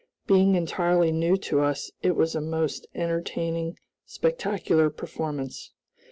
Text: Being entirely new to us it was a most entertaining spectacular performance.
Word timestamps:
Being 0.25 0.55
entirely 0.55 1.11
new 1.11 1.37
to 1.45 1.59
us 1.59 1.91
it 2.01 2.15
was 2.15 2.33
a 2.33 2.41
most 2.41 2.87
entertaining 2.95 3.77
spectacular 4.07 4.89
performance. 4.89 5.73